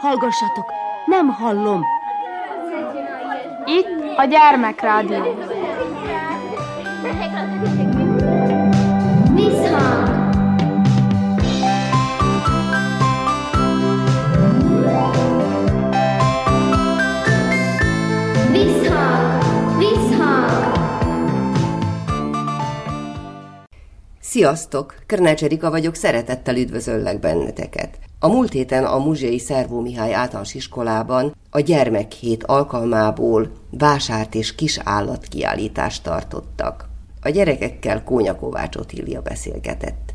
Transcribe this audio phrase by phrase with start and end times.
[0.00, 0.72] Hallgassatok,
[1.06, 1.84] nem hallom.
[3.64, 5.36] Itt a gyermekrádió.
[9.34, 10.08] Visszhang!
[18.52, 18.89] Visszhang!
[24.30, 24.94] Sziasztok!
[25.06, 27.98] Körnács Erika vagyok, szeretettel üdvözöllek benneteket.
[28.18, 34.78] A múlt héten a Muzsiai Szervó Mihály általános iskolában a gyermekhét alkalmából vásárt és kis
[34.84, 36.88] állatkiállítást tartottak.
[37.22, 40.12] A gyerekekkel Kónya Kovács Otília beszélgetett.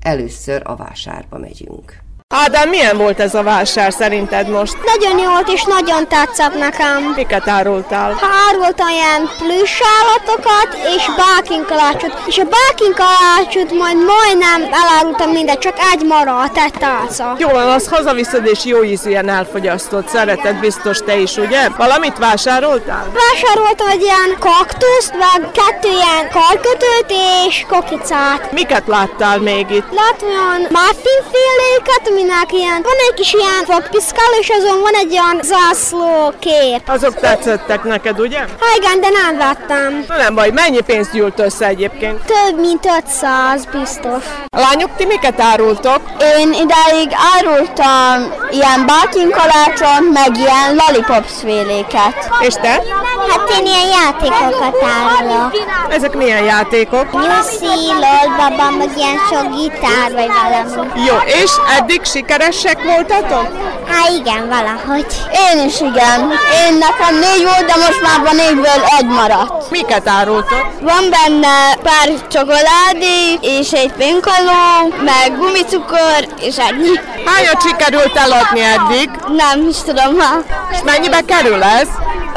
[0.00, 2.05] Először a vásárba megyünk.
[2.34, 4.76] Ádám, milyen volt ez a vásár szerinted most?
[4.84, 7.02] Nagyon jó volt és nagyon tetszett nekem.
[7.16, 8.20] Miket árultál?
[8.48, 12.22] Árultam ilyen plusz állatokat és bákinkalácsot.
[12.26, 17.36] És a bákinkalácsot majd majdnem elárultam mindet, csak egy maradt, egy tálca.
[17.38, 20.08] Jó van, az hazaviszed és jó ízűen elfogyasztott.
[20.08, 21.68] Szereted biztos te is, ugye?
[21.76, 23.12] Valamit vásároltál?
[23.12, 27.12] Vásároltam egy ilyen kaktuszt, meg kettő ilyen karkötőt
[27.48, 28.52] és kokicát.
[28.52, 29.86] Miket láttál még itt?
[29.92, 35.40] Lát olyan muffinféléket, aminek ilyen, van egy kis ilyen fogpiszkál, és azon van egy olyan
[35.42, 36.82] zászló kép.
[36.86, 38.38] Azok tetszettek neked, ugye?
[38.38, 40.04] Ha igen, de nem vettem.
[40.08, 42.20] Na nem baj, mennyi pénzt gyűlt össze egyébként?
[42.24, 44.24] Több mint 500 biztos.
[44.50, 46.00] A lányok, ti miket árultok?
[46.38, 52.28] Én ideig árultam ilyen balkinkalácson, meg ilyen lollipops féléket.
[52.40, 52.82] És te?
[53.28, 55.52] Hát én ilyen játékokat árulok.
[55.88, 57.12] Ezek milyen játékok?
[57.12, 61.04] Nyuszi, lolbaba, meg ilyen sok gitár, vagy valami.
[61.06, 63.46] Jó, és eddig sikeresek voltatok?
[63.88, 65.06] Hát igen, valahogy.
[65.50, 66.20] Én is igen.
[66.66, 69.70] Én nekem négy volt, de most már van négyből egy maradt.
[69.70, 70.66] Miket árultok?
[70.80, 77.00] Van benne pár csokoládé, és egy pinkaló, meg gumicukor, és ennyi.
[77.24, 79.10] Hányat sikerült eladni eddig?
[79.36, 80.36] Nem is tudom, ha.
[80.72, 81.88] És mennyibe kerül ez?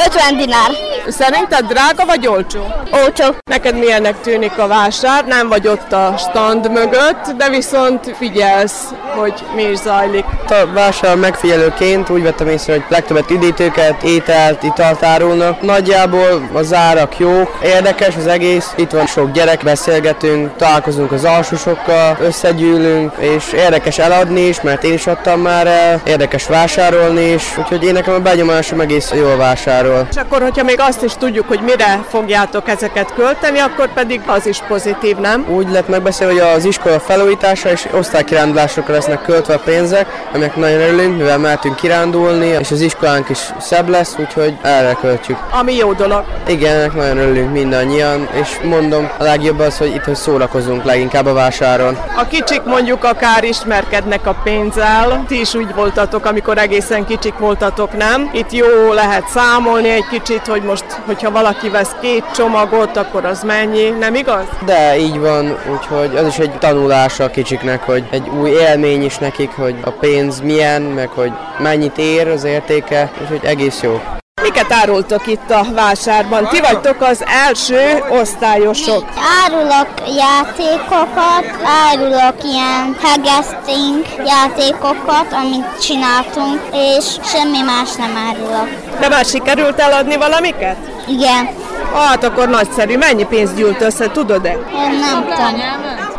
[0.05, 0.88] 50 dinár.
[1.11, 2.59] Szerinted drága vagy olcsó?
[2.91, 3.25] Olcsó.
[3.49, 5.25] Neked milyennek tűnik a vásár?
[5.25, 8.83] Nem vagy ott a stand mögött, de viszont figyelsz,
[9.15, 10.25] hogy mi is zajlik.
[10.47, 15.61] A vásár megfigyelőként úgy vettem észre, hogy legtöbbet üdítőket, ételt, italt árulnak.
[15.61, 18.73] Nagyjából az árak jók, érdekes az egész.
[18.75, 24.93] Itt van sok gyerek, beszélgetünk, találkozunk az alsósokkal, összegyűlünk, és érdekes eladni is, mert én
[24.93, 30.07] is adtam már el, érdekes vásárolni is, úgyhogy én nekem a benyomásom egész jól vásárol.
[30.09, 34.45] És akkor, hogyha még azt is tudjuk, hogy mire fogjátok ezeket költeni, akkor pedig az
[34.45, 35.45] is pozitív, nem?
[35.49, 40.79] Úgy lett megbeszélni, hogy az iskola felújítása és osztálykirándulásokra lesznek költve a pénzek, aminek nagyon
[40.79, 45.37] örülünk, mivel mehetünk kirándulni, és az iskolánk is szebb lesz, úgyhogy erre költjük.
[45.51, 46.23] Ami jó dolog.
[46.47, 51.25] Igen, ennek nagyon örülünk mindannyian, és mondom, a legjobb az, hogy itt hogy szórakozunk leginkább
[51.25, 51.97] a vásáron.
[52.17, 55.25] A kicsik mondjuk akár ismerkednek a pénzzel.
[55.27, 58.29] Ti is úgy voltatok, amikor egészen kicsik voltatok, nem?
[58.33, 63.43] Itt jó lehet számolni egy kicsit, hogy most, hogyha valaki vesz két csomagot, akkor az
[63.43, 64.45] mennyi, nem igaz?
[64.65, 69.17] De így van, úgyhogy az is egy tanulás a kicsiknek, hogy egy új élmény is
[69.17, 74.18] nekik, hogy a pénz milyen, meg hogy mennyit ér az értéke, úgyhogy egész jó.
[74.41, 76.47] Miket árultok itt a vásárban?
[76.47, 79.05] Ti vagytok az első osztályosok.
[79.43, 81.45] Árulok játékokat,
[81.89, 88.69] árulok ilyen hegesztünk játékokat, amit csináltunk, és semmi más nem árulok.
[88.99, 90.77] De már sikerült eladni valamiket?
[91.07, 91.49] Igen,
[91.93, 92.97] Hát akkor nagyszerű.
[92.97, 94.51] Mennyi pénzt gyűlt össze, tudod-e?
[94.51, 95.61] én nem tudom.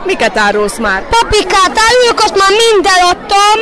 [0.05, 1.03] Miket árulsz már?
[1.09, 3.59] Papikát árulok, azt már mind eladtam,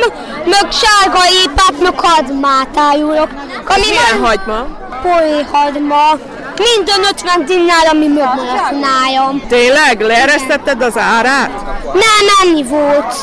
[0.49, 3.27] meg sárga épát, meg hadmát árulok.
[3.67, 4.65] Ami Milyen hagyma?
[5.01, 6.17] Polyhadma.
[6.75, 9.41] Minden 50 dinár, ami megmaradt nálam.
[9.47, 10.01] Tényleg?
[10.01, 11.49] Leeresztetted az árát?
[11.93, 13.13] Nem, ennyi volt.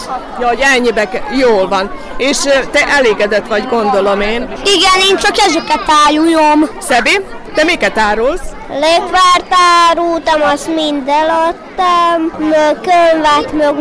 [0.41, 1.91] Ja, hogy ennyibe ke- Jól van.
[2.17, 2.37] És
[2.71, 4.49] te elégedett vagy, gondolom én.
[4.65, 6.69] Igen, én csak ezeket árulom.
[6.81, 7.21] Szebi,
[7.55, 8.41] te miket árulsz?
[8.69, 9.55] Létvárt
[9.89, 13.75] árultam, azt mind eladtam, meg könyvet, meg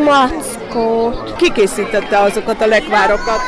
[0.75, 1.35] mackót.
[1.35, 3.39] Ki készítette azokat a lekvárokat?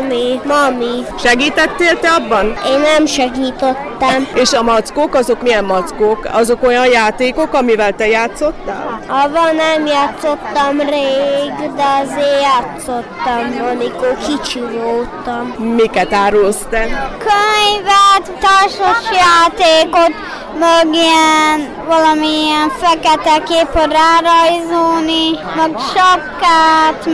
[0.00, 1.04] Mami, mami.
[1.18, 2.46] Segítettél te abban?
[2.66, 4.28] Én nem segítettem.
[4.34, 6.28] És a mackók, azok milyen mackók?
[6.32, 9.00] Azok olyan játékok, amivel te játszottál?
[9.08, 15.54] Avval nem játszottam rég, de azért játszottam, amikor kicsi voltam.
[15.74, 16.80] Miket árulsz te?
[17.18, 20.14] Könyvet, társas játékot,
[20.58, 26.49] meg ilyen valamilyen fekete képet rárajzolni, meg sapkát,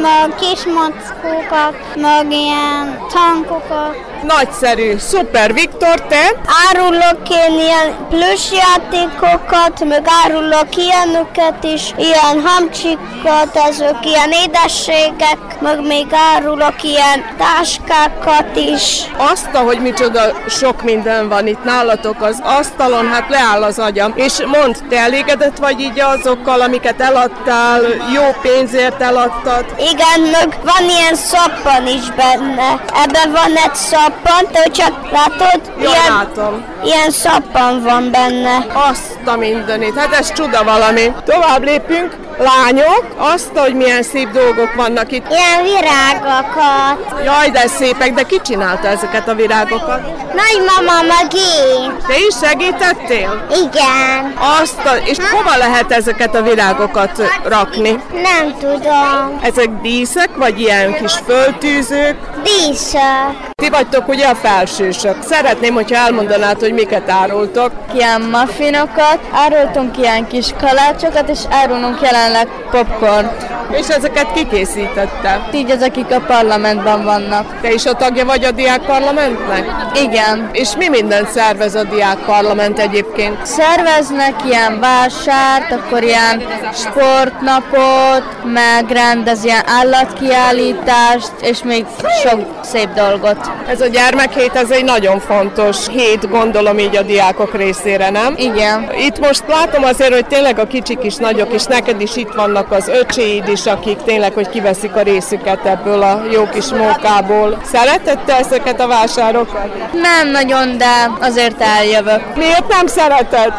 [0.00, 4.15] meg kis mackókat, meg ilyen tankokat.
[4.22, 5.52] Nagyszerű, szuper.
[5.52, 6.30] Viktor, te?
[6.68, 15.86] árulok én ilyen plusz játékokat, meg árulok ilyeneket is, ilyen hamcsikat, ezek ilyen édességek, meg
[15.86, 19.02] még árulok ilyen táskákat is.
[19.16, 24.12] Azt, hogy micsoda sok minden van itt nálatok az asztalon, hát leáll az agyam.
[24.14, 27.80] És mondd, te elégedett vagy így azokkal, amiket eladtál,
[28.14, 29.64] jó pénzért eladtad?
[29.78, 32.84] Igen, meg van ilyen szappan is benne.
[33.04, 34.05] Ebben van egy szappan,
[34.52, 35.60] te csak látod?
[35.78, 36.64] Jól ilyen, látom.
[36.84, 38.66] ilyen szappan van benne.
[38.72, 41.12] Azt a mindenit, hát ez csuda valami.
[41.24, 45.26] Tovább lépünk, lányok, azt, hogy milyen szép dolgok vannak itt.
[45.30, 47.22] Ilyen virágokat.
[47.24, 50.00] Jaj, de szépek, de ki csinálta ezeket a virágokat?
[50.34, 51.96] Nagymama meg én.
[52.06, 53.46] Te is segítettél?
[53.50, 54.34] Igen.
[54.60, 58.02] Azt a, és hova lehet ezeket a virágokat rakni?
[58.22, 59.38] Nem tudom.
[59.42, 62.16] Ezek díszek, vagy ilyen kis föltűzők?
[62.42, 63.55] Díszek.
[63.62, 65.22] Ti vagytok ugye a felsősök.
[65.22, 67.72] Szeretném, hogyha elmondanád, hogy miket árultok.
[67.94, 73.46] Ilyen muffinokat, árultunk ilyen kis kalácsokat, és árulunk jelenleg popcornt.
[73.70, 75.48] És ezeket kikészítette.
[75.52, 77.60] Így az, akik a parlamentben vannak.
[77.60, 79.64] Te is a tagja vagy a diák parlamentnek?
[80.02, 80.48] Igen.
[80.52, 83.46] És mi mindent szervez a diák parlament egyébként?
[83.46, 86.42] Szerveznek ilyen vásárt, akkor ilyen
[86.72, 91.86] sportnapot, meg rendez ilyen állatkiállítást, és még
[92.22, 93.45] sok szép dolgot.
[93.68, 98.34] Ez a gyermekhét, ez egy nagyon fontos hét, gondolom így a diákok részére, nem?
[98.36, 98.90] Igen.
[98.98, 102.72] Itt most látom azért, hogy tényleg a kicsik is nagyok, és neked is itt vannak
[102.72, 107.60] az öcséid is, akik tényleg, hogy kiveszik a részüket ebből a jó kis mókából.
[107.64, 109.92] Szereted te ezeket a vásárokat?
[109.92, 112.36] Nem nagyon, de azért eljövök.
[112.36, 113.52] Miért nem szereted?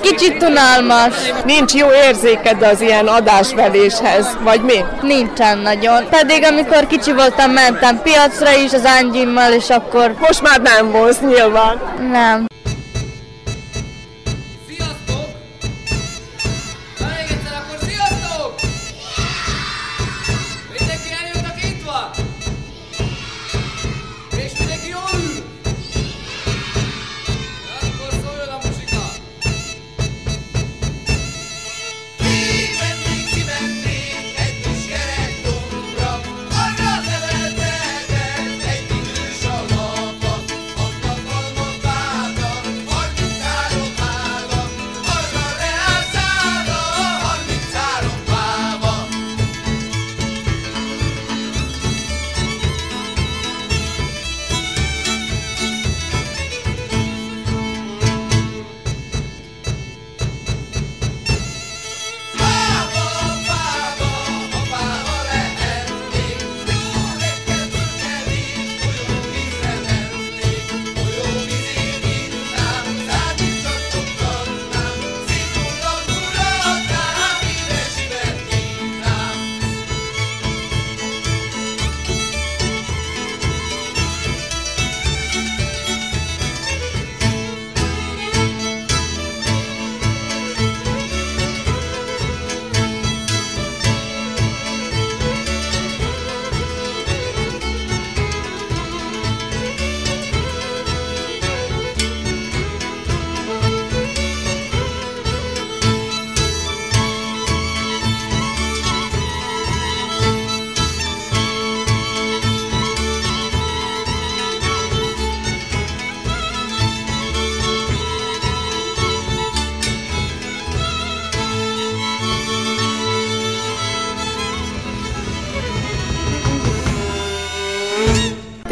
[0.00, 1.14] Kicsit unalmas.
[1.44, 4.84] Nincs jó érzéked az ilyen adásveléshez, vagy mi?
[5.02, 6.08] Nincsen nagyon.
[6.10, 8.84] Pedig amikor kicsi voltam, mentem piacra is az
[9.18, 11.80] Angyimmal, és akkor Most már nem volsz nyilván.
[12.10, 12.46] nem.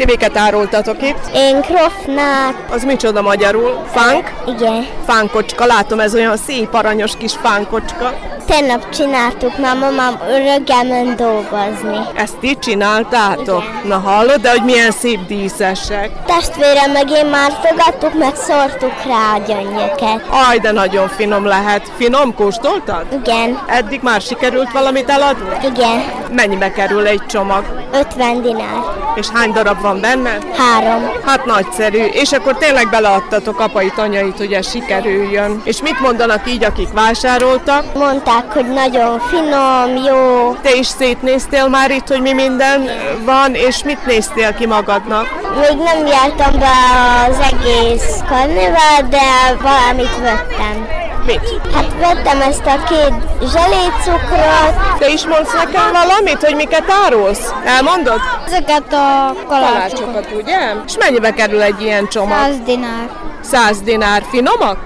[0.07, 1.19] Miket árultatok itt?
[1.35, 2.53] Én krofnát.
[2.71, 3.83] Az micsoda magyarul?
[3.91, 4.31] Fánk?
[4.47, 4.85] Igen.
[5.07, 8.13] Fánkocska, látom ez olyan szép aranyos kis fánkocska.
[8.47, 11.97] Tegnap csináltuk, már mamám reggel ment dolgozni.
[12.15, 13.63] Ezt ti csináltátok?
[13.83, 16.09] Na hallod, de hogy milyen szép díszesek.
[16.25, 20.25] Testvérem meg én már fogadtuk, meg szórtuk rá a gyöngyöket.
[20.49, 21.91] Aj, de nagyon finom lehet.
[21.97, 23.05] Finom, kóstoltad?
[23.23, 25.67] Igen, Eddig már sikerült valamit eladni?
[25.75, 26.03] igen,
[26.35, 27.63] Mennyibe kerül egy csomag?
[27.93, 28.81] 50 dinár.
[29.15, 30.37] És hány darab van benne?
[30.57, 31.09] Három.
[31.25, 32.03] Hát nagyszerű.
[32.03, 35.61] És akkor tényleg beleadtatok apait, anyait, hogy ez sikerüljön.
[35.63, 37.93] És mit mondanak így, akik vásároltak?
[37.93, 40.53] Mondták, hogy nagyon finom, jó.
[40.61, 42.89] Te is szétnéztél már itt, hogy mi minden
[43.25, 45.27] van, és mit néztél ki magadnak?
[45.59, 46.71] Még nem jártam be
[47.29, 50.96] az egész karnéval, de valamit vettem.
[51.27, 51.59] Mit?
[51.73, 53.13] Hát vettem ezt a két
[53.51, 57.53] zselécukrot, Te is mondsz nekem valamit, hogy miket árulsz?
[57.65, 58.19] Elmondod?
[58.45, 59.49] ezeket a kalácsokat.
[59.49, 60.57] Kalácsokat, ugye?
[60.85, 62.37] És mennyibe kerül egy ilyen csomag?
[62.37, 63.09] 100 dinár.
[63.41, 64.23] 100 dinár.
[64.29, 64.77] Finomak?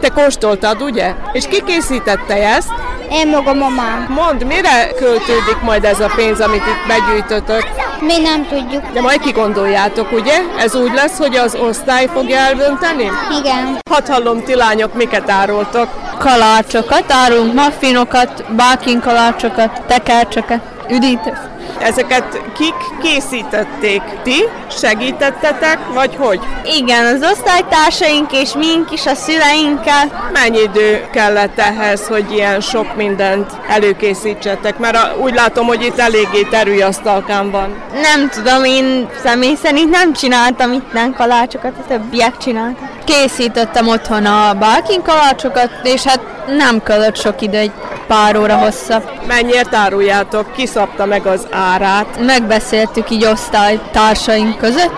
[0.00, 1.14] Te kóstoltad, ugye?
[1.32, 2.70] És ki készítette ezt?
[3.12, 4.06] Én magam mamám.
[4.08, 7.62] Mondd, mire költődik majd ez a pénz, amit itt begyűjtötök?
[8.00, 8.92] Mi nem tudjuk.
[8.92, 10.38] De majd kigondoljátok, ugye?
[10.58, 13.10] Ez úgy lesz, hogy az osztály fogja eldönteni?
[13.40, 13.78] Igen.
[13.90, 15.88] Hadd hallom, ti lányok, miket árultok?
[16.18, 21.51] Kalácsokat, árulunk, muffinokat, bákin kalácsokat, tekercseket, üdítőt.
[21.82, 24.02] Ezeket kik készítették?
[24.22, 24.44] Ti?
[24.70, 26.40] Segítettetek, vagy hogy?
[26.64, 30.30] Igen, az osztálytársaink és mink is a szüleinkkel.
[30.32, 34.78] Mennyi idő kellett ehhez, hogy ilyen sok mindent előkészítsetek?
[34.78, 37.82] Mert a, úgy látom, hogy itt eléggé terülyasztalkán van.
[37.92, 42.88] Nem tudom, én személy szerint nem csináltam itt kalácsokat, a többiek csináltak.
[43.04, 47.72] Készítettem otthon a bákin kalácsokat, és hát nem kellett sok idő, egy
[48.12, 49.10] pár óra hosszabb.
[49.26, 50.52] Mennyiért áruljátok?
[50.52, 52.24] Ki szabta meg az árát?
[52.24, 54.92] Megbeszéltük így osztálytársaink között.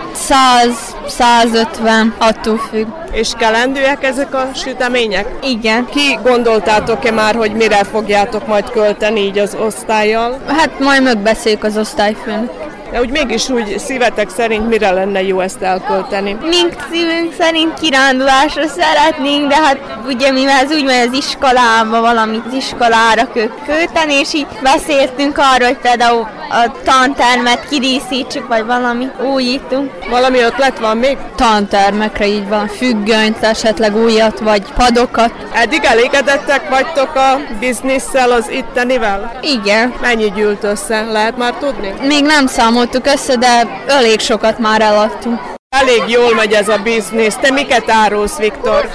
[1.09, 2.87] 100-150, attól függ.
[3.11, 5.27] És kelendőek ezek a sütemények?
[5.43, 5.85] Igen.
[5.85, 10.39] Ki gondoltátok-e már, hogy mire fogjátok majd költeni így az osztályjal?
[10.47, 12.74] Hát majd megbeszéljük az osztályfőnök.
[12.95, 16.37] De úgy mégis úgy szívetek szerint mire lenne jó ezt elkölteni?
[16.41, 22.43] Mink szívünk szerint kirándulásra szeretnénk, de hát ugye mivel ez úgy megy az iskolába, valamit
[22.47, 23.27] az iskolára
[23.65, 29.91] költeni, és így beszéltünk arról, hogy például a tantermet kidíszítsük, vagy valami újítunk.
[30.09, 31.17] Valami ötlet van még?
[31.35, 35.31] Tantermekre így van, függönyt, esetleg újat, vagy padokat.
[35.53, 39.39] Eddig elégedettek vagytok a bizniszsel, az ittenivel?
[39.41, 39.93] Igen.
[40.01, 41.01] Mennyi gyűlt össze?
[41.01, 41.93] Lehet már tudni?
[42.01, 45.54] Még nem számoltuk össze, de elég sokat már eladtunk.
[45.79, 47.35] Elég jól megy ez a biznisz.
[47.35, 48.89] Te miket árulsz, Viktor?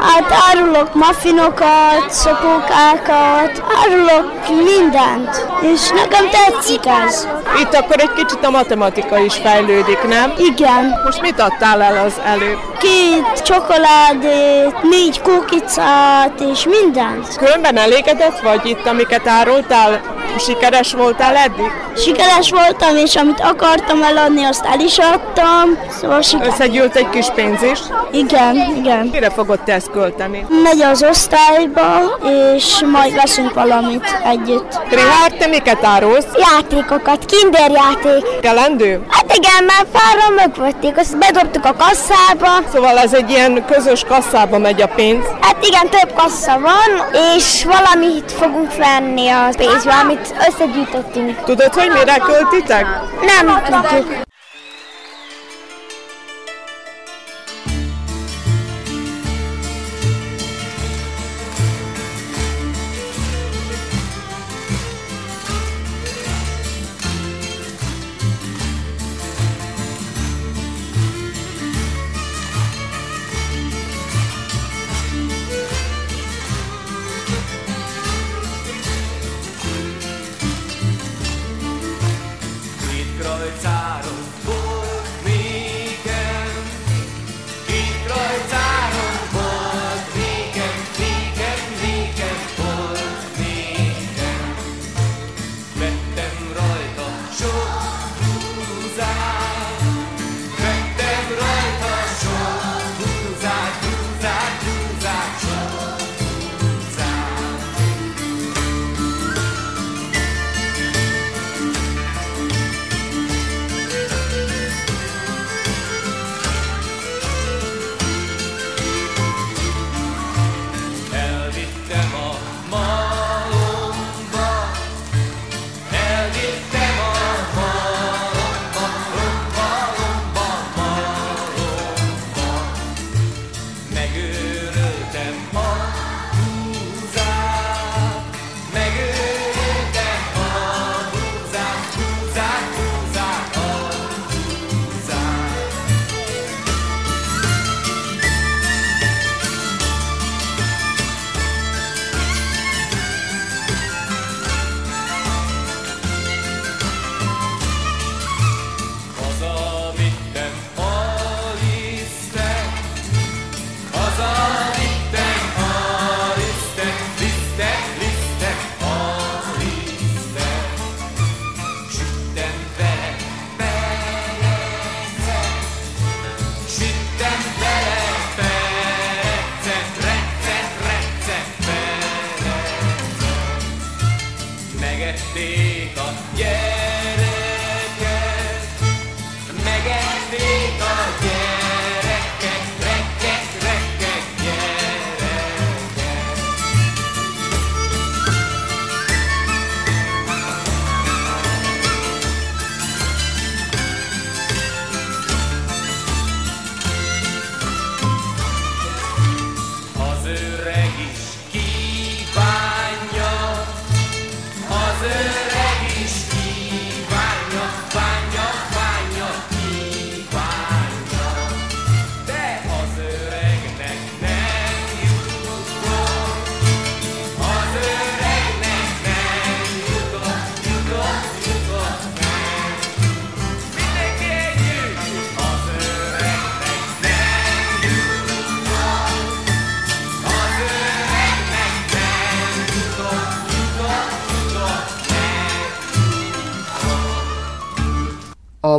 [0.00, 7.28] Hát árulok muffinokat, szopókákat, árulok mindent, és nekem tetszik ez.
[7.60, 10.32] Itt akkor egy kicsit a matematika is fejlődik, nem?
[10.38, 11.00] Igen.
[11.04, 12.58] Most mit adtál el az előbb?
[12.78, 17.36] Két csokoládét, négy kukicát, és mindent.
[17.36, 20.00] Különben elégedett vagy itt, amiket árultál?
[20.38, 21.72] Sikeres voltál eddig?
[21.96, 25.78] Sikeres voltam, és amit akartam eladni, azt el is adtam.
[26.00, 26.52] Szóval sikeres.
[26.52, 27.78] Összegyűlt egy kis pénz is.
[28.12, 29.08] Igen, igen.
[29.12, 30.46] Mire fogod te ezt költeni?
[30.62, 32.18] Megy az osztályba,
[32.54, 34.80] és majd veszünk valamit együtt.
[34.90, 36.26] Rihárd, te miket árulsz?
[36.36, 38.40] Játékokat, kinderjáték.
[38.40, 39.06] Kelendő?
[39.08, 42.68] Hát igen, már fára megvették, azt bedobtuk a kasszába.
[42.72, 45.24] Szóval ez egy ilyen közös kasszába megy a pénz.
[45.40, 51.44] Hát igen, több kassa van, és valamit fogunk venni a pénzbe, amit összegyűjtöttünk.
[51.44, 52.86] Tudod, hogy mire költitek?
[53.20, 54.23] Nem tudjuk.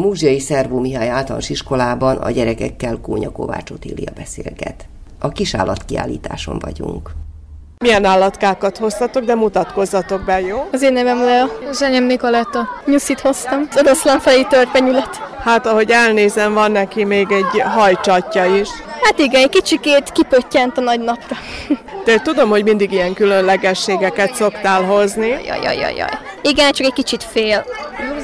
[0.05, 4.85] Múzsiai Szervó Mihály általános iskolában a gyerekekkel Kónya Kovács Otília beszélget.
[5.19, 7.11] A kisállatkiállításon vagyunk.
[7.77, 10.67] Milyen állatkákat hoztatok, de mutatkozzatok be, jó?
[10.71, 11.45] Az én nevem Lea.
[11.69, 12.67] Az enyém Nikoletta.
[12.85, 13.67] Nyuszit hoztam.
[13.69, 15.15] Az oroszlán felé törpenyület.
[15.39, 18.69] Hát, ahogy elnézem, van neki még egy hajcsatja is.
[19.01, 21.35] Hát igen, egy kicsikét kipöttyent a nagy napra.
[22.05, 25.27] De tudom, hogy mindig ilyen különlegességeket szoktál hozni.
[25.27, 26.09] Jaj, jaj, jaj, jaj.
[26.41, 27.65] Igen, csak egy kicsit fél.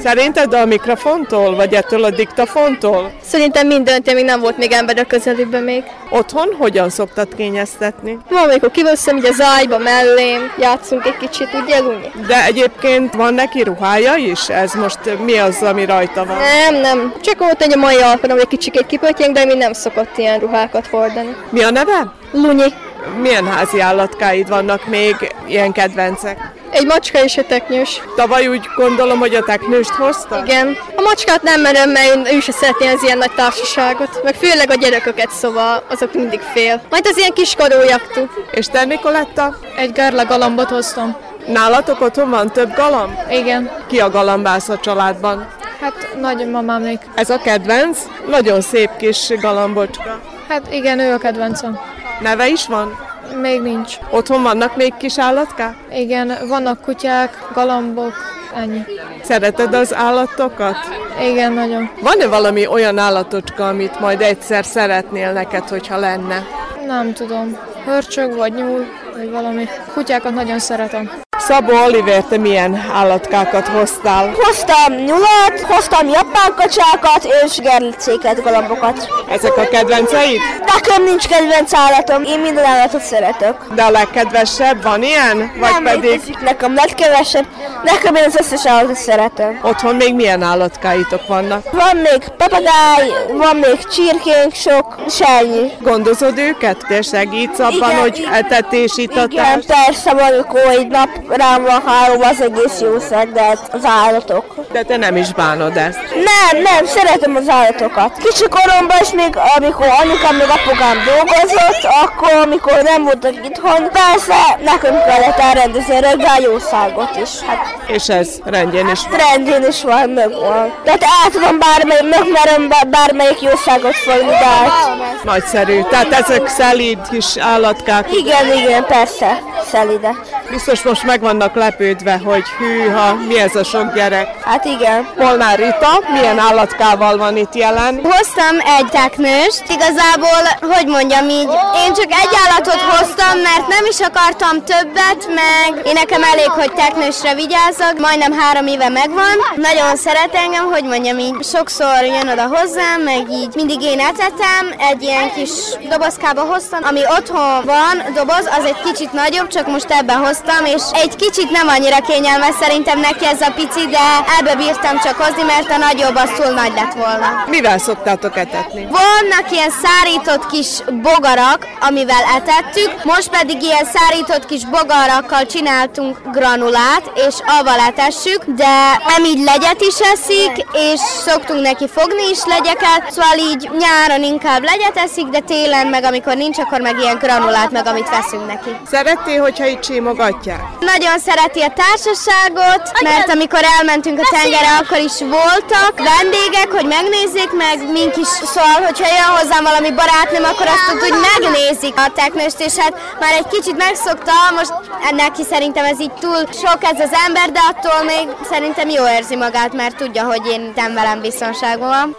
[0.02, 3.12] Szerinted a mikrofontól, vagy ettől a diktafontól?
[3.22, 5.82] Szerintem mindent, még nem volt még ember a közelében még.
[6.10, 8.18] Otthon hogyan szoktad kényeztetni?
[8.30, 12.10] Van, amikor kiveszem így az ágyba mellém, játszunk egy kicsit, ugye, Lunyi?
[12.26, 14.48] De egyébként van neki ruhája is?
[14.48, 16.36] Ez most mi az, ami rajta van?
[16.36, 17.12] Nem, nem.
[17.20, 20.38] Csak volt egy a mai alkalom, hogy egy kicsikét kipöttyünk, de mi nem szokott ilyen
[20.38, 21.36] ruhákat hordani.
[21.50, 22.12] Mi a neve?
[22.32, 22.72] Lunyi.
[23.20, 26.52] Milyen házi állatkáid vannak még, ilyen kedvencek?
[26.72, 28.00] Egy macska és egy teknyős.
[28.16, 30.42] Tavaly úgy gondolom, hogy a teknőst hozta?
[30.44, 30.76] Igen.
[30.96, 34.20] A macskát nem merem, mert ő se szeretné az ilyen nagy társaságot.
[34.24, 36.82] Meg főleg a gyerekeket, szóval azok mindig fél.
[36.90, 38.28] Majd az ilyen kiskorújaktú.
[38.50, 39.56] És te, Nikoletta?
[39.76, 41.16] Egy gárla galambot hoztam.
[41.46, 43.12] Nálatok otthon van több galamb?
[43.30, 43.70] Igen.
[43.86, 45.48] Ki a galambász a családban?
[45.80, 47.00] Hát nagymamámék.
[47.14, 47.98] Ez a kedvenc?
[48.28, 50.20] Nagyon szép kis galambocska.
[50.48, 51.80] Hát igen, ő a kedvencem.
[52.20, 53.10] Neve is van?
[53.40, 53.96] Még nincs.
[54.10, 55.74] Otthon vannak még kis állatkák?
[55.92, 58.12] Igen, vannak kutyák, galambok,
[58.54, 58.80] ennyi.
[59.22, 60.76] Szereted az állatokat?
[61.22, 61.90] Igen, nagyon.
[62.00, 66.46] Van-e valami olyan állatocska, amit majd egyszer szeretnél neked, hogyha lenne?
[66.86, 67.56] Nem tudom.
[67.84, 68.84] Hörcsög vagy nyúl,
[69.16, 69.64] vagy valami.
[69.92, 71.10] Kutyákat nagyon szeretem.
[71.46, 74.34] Szabó Oliver, te milyen állatkákat hoztál?
[74.34, 79.08] Hoztam nyulat, hoztam japán kacsákat és gerlicéket, galambokat.
[79.30, 80.40] Ezek a kedvenceid?
[80.74, 83.74] Nekem nincs kedvenc állatom, én minden állatot szeretök.
[83.74, 85.52] De a legkedvesebb van ilyen?
[85.58, 87.46] Vagy nem pedig létezik nekem legkevesebb,
[87.84, 89.58] nekem én az összes állatot szeretem.
[89.62, 91.70] otthon még milyen állatkáitok vannak?
[91.70, 95.72] Van még papagáj, van még csirkénk sok, s ennyi.
[95.80, 96.76] Gondozod őket?
[96.88, 98.32] Te segítsz abban, Igen, hogy igen.
[98.32, 99.32] etetés, itatás?
[99.32, 104.54] Igen, persze, amikor egy nap rám van három, az egész jószer, de hát az állatok.
[104.72, 105.98] De te nem is bánod ezt.
[106.14, 108.16] Nem, nem, szeretem az állatokat.
[108.16, 114.58] Kicsi koromban is még, amikor anyukám meg apukám dolgozott, akkor, amikor nem voltak itthon, persze
[114.64, 117.30] nekünk kellett elrendezni regáljószágot is.
[117.46, 119.00] Hát És ez rendjén is.
[119.10, 120.72] rendjén is van, meg van.
[120.84, 124.98] Tehát el tudom bármelyik, megmerem bár- bármelyik jószágot fogni, de hát...
[125.24, 125.82] Nagyszerű.
[125.90, 128.12] Tehát ezek szelíd kis állatkák.
[128.12, 130.14] Igen, igen, persze, szelide.
[130.50, 134.28] Biztos most meg vannak lepődve, hogy hűha, mi ez a sok gyerek.
[134.44, 135.08] Hát igen.
[135.16, 138.00] Molnár Rita, milyen állatkával van itt jelen?
[138.02, 141.50] Hoztam egy teknőst, igazából, hogy mondjam így,
[141.84, 146.72] én csak egy állatot hoztam, mert nem is akartam többet, meg én nekem elég, hogy
[146.72, 149.36] teknősre vigyázzak, majdnem három éve megvan.
[149.56, 154.64] Nagyon szeret engem, hogy mondjam így, sokszor jön oda hozzám, meg így mindig én etetem,
[154.90, 155.50] egy ilyen kis
[155.88, 160.82] dobozkába hoztam, ami otthon van, doboz, az egy kicsit nagyobb, csak most ebben hoztam, és
[160.92, 163.98] egy kicsit nem annyira kényelmes szerintem neki ez a pici, de
[164.38, 167.44] ebbe bírtam csak hozni, mert a nagyobb az túl nagy lett volna.
[167.46, 168.88] Mivel szoktátok etetni?
[168.90, 170.68] Vannak ilyen szárított kis
[171.02, 178.74] bogarak, amivel etettük, most pedig ilyen szárított kis bogarakkal csináltunk granulát, és avval etessük, de
[179.06, 184.62] nem így legyet is eszik, és szoktunk neki fogni is legyeket, szóval így nyáron inkább
[184.62, 188.70] legyet eszik, de télen meg amikor nincs, akkor meg ilyen granulát meg, amit veszünk neki.
[188.90, 190.20] Szeretné, hogyha itt simogatjuk?
[190.22, 190.60] támogatják?
[191.02, 197.52] Nagyon szereti a társaságot, mert amikor elmentünk a tengerre, akkor is voltak vendégek, hogy megnézzék
[197.52, 198.26] meg, mink is.
[198.26, 202.94] Szóval, hogyha jön hozzám valami barátnőm, akkor azt ott úgy megnézik a teknőst, és hát
[203.20, 204.72] már egy kicsit megszokta, most
[205.10, 209.36] neki szerintem ez így túl sok ez az ember, de attól még szerintem jó érzi
[209.36, 212.16] magát, mert tudja, hogy én nem velem biztonságban van.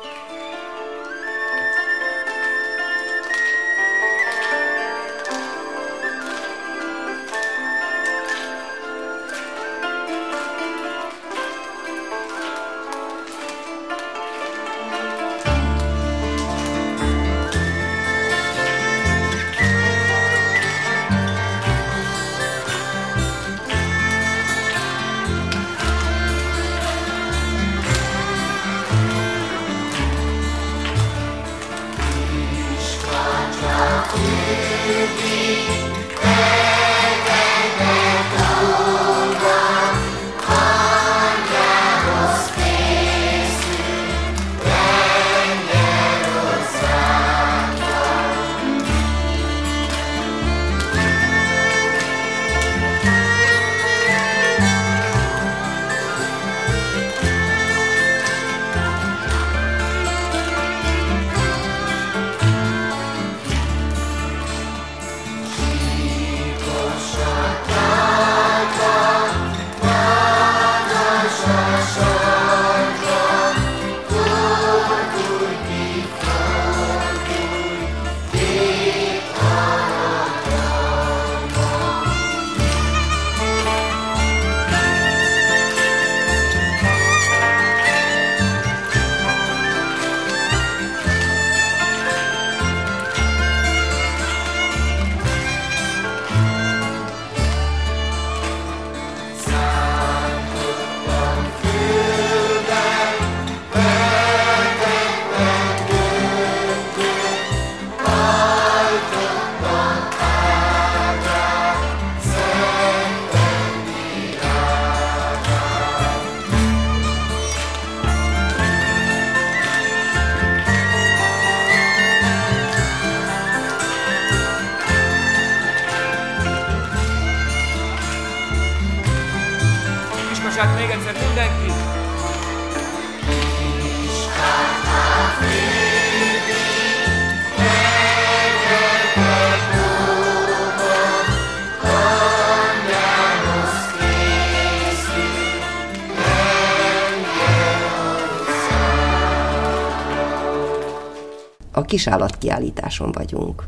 [151.93, 153.63] Kisállatkiállításon vagyunk.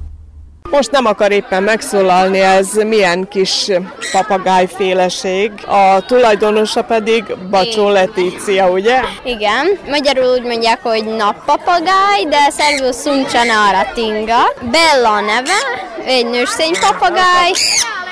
[0.71, 3.71] Most nem akar éppen megszólalni, ez milyen kis
[4.11, 5.51] papagájféleség.
[5.67, 8.99] A tulajdonosa pedig Bacsó Letícia, ugye?
[9.23, 14.53] Igen, magyarul úgy mondják, hogy nappapagáj, de szervül Suncsana Aratinga.
[14.71, 15.59] Bella a neve,
[16.05, 17.51] egy nőstény papagáj,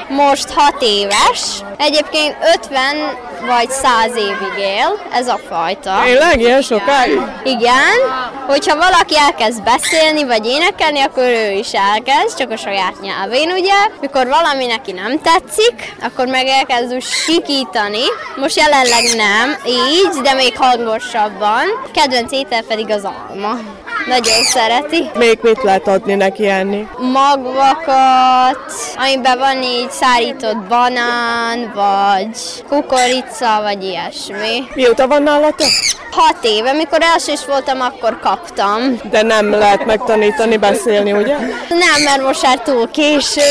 [0.09, 2.81] most 6 éves, egyébként 50
[3.45, 6.01] vagy 100 évig él, ez a fajta.
[6.03, 7.21] Tényleg, ilyen sokáig?
[7.43, 7.97] Igen,
[8.47, 13.73] hogyha valaki elkezd beszélni vagy énekelni, akkor ő is elkezd, csak a saját nyelvén, ugye?
[14.01, 18.03] Mikor valami neki nem tetszik, akkor meg elkezd úgy sikítani.
[18.35, 21.63] Most jelenleg nem, így, de még hangosabban.
[21.93, 23.59] Kedvenc étel pedig az alma.
[24.07, 25.09] Nagyon szereti.
[25.17, 26.87] Még mit lehet adni neki enni?
[26.97, 32.37] Magvakat, amiben van így szárított banán, vagy
[32.69, 34.63] kukorica, vagy ilyesmi.
[34.73, 35.67] Mióta van nálatok?
[36.11, 38.99] Hat éve, mikor első is voltam, akkor kaptam.
[39.11, 41.37] De nem lehet megtanítani beszélni, ugye?
[41.69, 43.41] Nem, mert most már túl késő.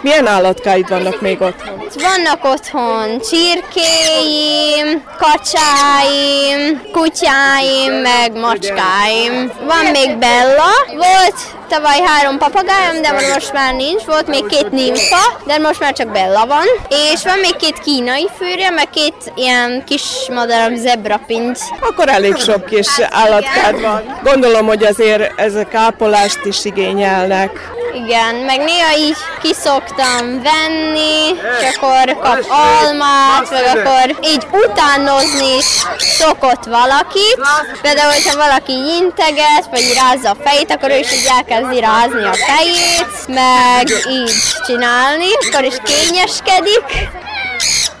[0.00, 1.62] Milyen állatkáid vannak még ott?
[1.94, 9.52] Vannak otthon csirkéim, kacsáim, kutyáim, meg macskáim.
[9.66, 11.36] Van még Bella, volt
[11.74, 16.12] tavaly három papagájom, de most már nincs, volt még két nimfa, de most már csak
[16.12, 16.64] Bella van.
[16.88, 21.58] És van még két kínai fűrje, meg két ilyen kis madaram zebrapincs.
[21.80, 24.20] Akkor elég sok kis állatkád van.
[24.22, 27.72] Gondolom, hogy azért ezek ápolást is igényelnek.
[27.94, 31.28] Igen, meg néha így kiszoktam venni,
[31.60, 37.38] és akkor kap almát, vagy akkor így utánozni is szokott valakit.
[37.82, 41.28] Például, hogyha valaki integet, vagy rázza a fejét, akkor ő is így
[41.64, 44.32] elkezdi rázni a fejét, meg így
[44.66, 47.08] csinálni, akkor is kényeskedik.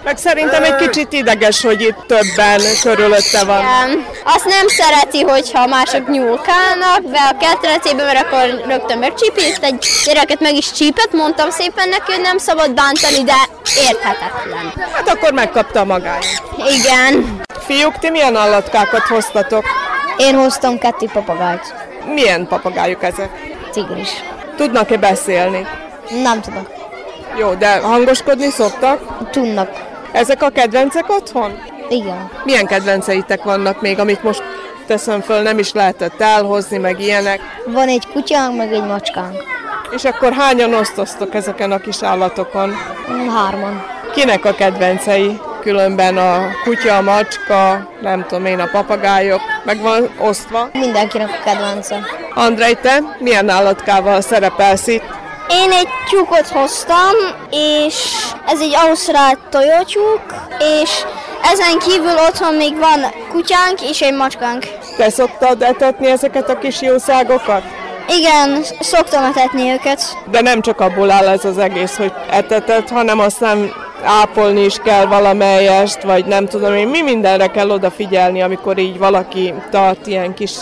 [0.04, 3.58] Meg szerintem egy kicsit ideges, hogy itt többen körülötte van.
[3.58, 4.06] Igen.
[4.24, 9.58] Azt nem szereti, hogyha mások nyúlkálnak be a ketrecébe, mert akkor rögtön megcsípít.
[9.60, 13.36] Egy gyereket meg is csípett, mondtam szépen neki, hogy nem szabad bántani, de
[13.76, 14.88] érthetetlen.
[14.92, 16.42] Hát akkor megkapta a magáját.
[16.70, 17.40] Igen.
[17.66, 19.64] Fiúk, ti milyen állatkákat hoztatok?
[20.16, 21.74] Én hoztam kettő papagájt.
[22.14, 23.53] Milyen papagájuk ezek?
[23.74, 24.10] Tigris.
[24.56, 25.66] Tudnak-e beszélni?
[26.22, 26.70] Nem tudok.
[27.38, 29.30] Jó, de hangoskodni szoktak?
[29.30, 29.70] Tudnak.
[30.12, 31.58] Ezek a kedvencek otthon?
[31.88, 32.30] Igen.
[32.44, 34.42] Milyen kedvenceitek vannak még, amit most
[34.86, 37.40] teszem föl, nem is lehetett elhozni, meg ilyenek?
[37.66, 39.42] Van egy kutyánk, meg egy macskánk.
[39.90, 42.72] És akkor hányan osztoztok ezeken a kis állatokon?
[43.34, 43.84] Hárman.
[44.14, 45.40] Kinek a kedvencei?
[45.64, 50.68] Különben a kutya, a macska, nem tudom én, a papagájok, meg van osztva.
[50.72, 51.98] Mindenkinek a kedvence.
[52.34, 55.04] Andrej, te milyen állatkával szerepelsz itt?
[55.48, 57.12] Én egy tyúkot hoztam,
[57.50, 57.94] és
[58.46, 60.22] ez egy ausztrál tojótyúk,
[60.58, 60.90] és
[61.52, 63.00] ezen kívül otthon még van
[63.30, 64.64] kutyánk és egy macskánk.
[64.96, 67.62] Te szoktad etetni ezeket a kis jószágokat?
[68.08, 70.02] Igen, szoktam etetni őket.
[70.30, 73.72] De nem csak abból áll ez az egész, hogy eteted, hanem aztán
[74.04, 79.54] ápolni is kell valamelyest, vagy nem tudom én, mi mindenre kell odafigyelni, amikor így valaki
[79.70, 80.52] tart ilyen kis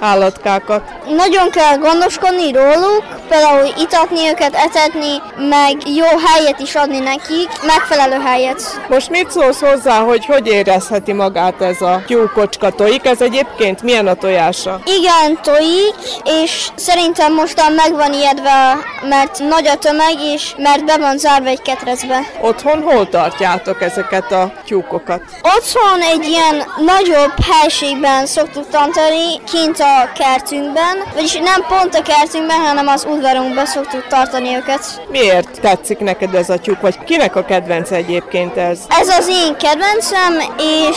[0.00, 0.82] állatkákat.
[1.16, 8.20] Nagyon kell gondoskodni róluk, például itatni őket, etetni, meg jó helyet is adni nekik, megfelelő
[8.24, 8.62] helyet.
[8.88, 13.06] Most mit szólsz hozzá, hogy hogy érezheti magát ez a tyúkocska tojik?
[13.06, 14.80] Ez egyébként milyen a tojása?
[14.84, 18.76] Igen, tojik, és szerintem mostan meg van ijedve,
[19.08, 22.20] mert nagy a tömeg, és mert be van zárva egy ketrecbe.
[22.40, 25.22] Otthon hol tartjátok ezeket a tyúkokat?
[25.42, 32.60] Otthon egy ilyen nagyobb helységben szoktuk tartani, kint a kertünkben, vagyis nem pont a kertünkben,
[32.60, 35.02] hanem az udvarunkban szoktuk tartani őket.
[35.10, 38.78] Miért tetszik neked ez a tyúk, vagy kinek a kedvence egyébként ez?
[38.88, 40.96] Ez az én kedvencem, és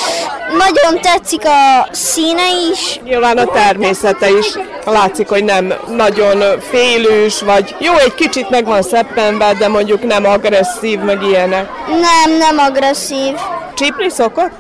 [0.58, 3.00] nagyon tetszik a színe is.
[3.04, 8.82] Nyilván a természete is látszik, hogy nem nagyon félős, vagy jó, egy kicsit meg van
[8.82, 11.70] szeppenve, de mondjuk nem agresszív, meg ilyenek.
[11.88, 13.34] Nem, nem agresszív.
[13.74, 14.52] Csípni szokott?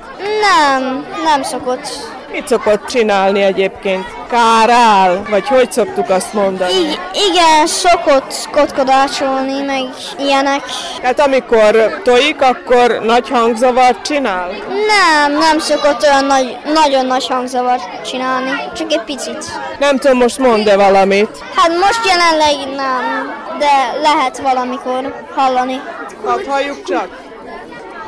[0.41, 1.87] Nem, nem szokott.
[2.31, 4.05] Mit szokott csinálni egyébként?
[4.29, 5.21] Kárál?
[5.29, 6.71] Vagy hogy szoktuk azt mondani?
[6.71, 6.97] I-
[7.29, 9.83] igen, szokott kotkodácsolni, meg
[10.19, 10.61] ilyenek.
[11.03, 14.49] Hát amikor tojik, akkor nagy hangzavart csinál?
[14.87, 19.45] Nem, nem szokott olyan nagy, nagyon nagy hangzavart csinálni, csak egy picit.
[19.79, 21.29] Nem tudom, most mondd-e valamit.
[21.55, 25.81] Hát most jelenleg nem, de lehet valamikor hallani.
[26.27, 27.07] Hát halljuk csak.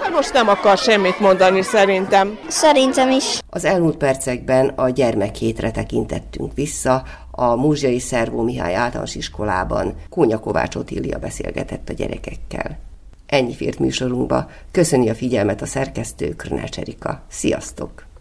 [0.04, 2.40] Hát most nem akar semmit mondani szerintem.
[2.48, 3.40] Szerintem is.
[3.50, 10.76] Az elmúlt percekben a gyermekhétre tekintettünk vissza, a Múzsiai Szervó Mihály általános iskolában Kónya Kovács
[10.76, 12.80] Otília beszélgetett a gyerekekkel.
[13.26, 14.50] Ennyi fért műsorunkba.
[14.72, 17.24] Köszöni a figyelmet a szerkesztő Krnács Erika.
[17.30, 18.13] Sziasztok!